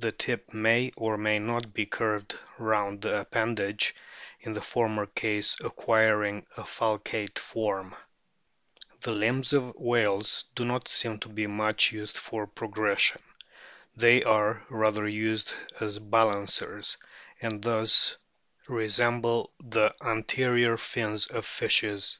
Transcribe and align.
The 0.00 0.10
tip 0.10 0.52
may 0.52 0.90
or 0.96 1.16
may 1.16 1.38
not 1.38 1.72
be 1.72 1.86
curved 1.86 2.36
round 2.58 3.00
the 3.02 3.20
appendage, 3.20 3.94
in 4.40 4.54
the 4.54 4.60
former 4.60 5.06
case 5.06 5.54
acquiring 5.60 6.48
a 6.56 6.62
falcate 6.64 7.38
form. 7.38 7.94
The 9.02 9.12
limbs 9.12 9.52
of 9.52 9.76
whales 9.76 10.46
do 10.56 10.64
not 10.64 10.88
seem 10.88 11.20
to 11.20 11.28
be 11.28 11.46
much 11.46 11.92
used 11.92 12.18
for 12.18 12.48
progression. 12.48 13.22
They 13.96 14.24
are 14.24 14.66
rather 14.68 15.06
used 15.06 15.54
as 15.78 16.00
balancers, 16.00 16.98
and 17.40 17.62
thus 17.62 18.16
resemble 18.66 19.52
the 19.60 19.94
anterior 20.04 20.76
fins 20.76 21.28
of 21.28 21.46
fishes. 21.46 22.18